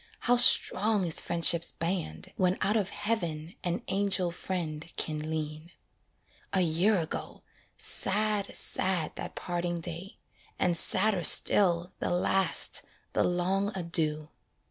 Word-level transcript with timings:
how 0.21 0.35
strong 0.35 1.05
is 1.05 1.21
friendship's 1.21 1.73
band, 1.73 2.33
When 2.35 2.57
out 2.61 2.75
of 2.75 2.89
heaven 2.89 3.53
an 3.63 3.83
angel 3.87 4.31
friend 4.31 4.91
can 4.97 5.29
lean. 5.29 5.69
A 6.53 6.61
year 6.61 6.97
ago! 6.97 7.43
sad, 7.77 8.47
sad 8.55 9.15
that 9.15 9.35
parting 9.35 9.79
day, 9.79 10.17
And 10.57 10.75
sadder 10.75 11.23
still, 11.23 11.93
the 11.99 12.09
last, 12.09 12.81
the 13.13 13.23
long 13.23 13.71
adieu. 13.77 14.29